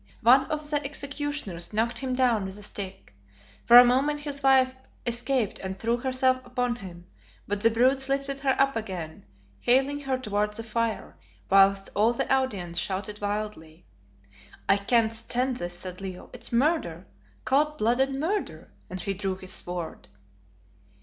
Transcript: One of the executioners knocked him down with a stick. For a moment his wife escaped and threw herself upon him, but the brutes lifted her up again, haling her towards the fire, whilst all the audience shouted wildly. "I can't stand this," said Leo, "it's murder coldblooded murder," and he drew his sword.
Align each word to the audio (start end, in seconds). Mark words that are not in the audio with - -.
One 0.21 0.45
of 0.45 0.67
the 0.67 0.83
executioners 0.83 1.73
knocked 1.73 1.99
him 1.99 2.15
down 2.15 2.43
with 2.43 2.57
a 2.57 2.63
stick. 2.63 3.13
For 3.65 3.77
a 3.77 3.85
moment 3.85 4.21
his 4.21 4.41
wife 4.41 4.73
escaped 5.05 5.59
and 5.59 5.77
threw 5.77 5.97
herself 5.97 6.43
upon 6.43 6.77
him, 6.77 7.05
but 7.47 7.61
the 7.61 7.69
brutes 7.69 8.09
lifted 8.09 8.39
her 8.39 8.59
up 8.59 8.75
again, 8.75 9.27
haling 9.59 9.99
her 9.99 10.17
towards 10.17 10.57
the 10.57 10.63
fire, 10.63 11.17
whilst 11.51 11.91
all 11.93 12.13
the 12.13 12.33
audience 12.33 12.79
shouted 12.79 13.21
wildly. 13.21 13.85
"I 14.67 14.77
can't 14.77 15.13
stand 15.13 15.57
this," 15.57 15.77
said 15.77 16.01
Leo, 16.01 16.31
"it's 16.33 16.51
murder 16.51 17.05
coldblooded 17.45 18.09
murder," 18.11 18.71
and 18.89 18.99
he 18.99 19.13
drew 19.13 19.35
his 19.35 19.53
sword. 19.53 20.07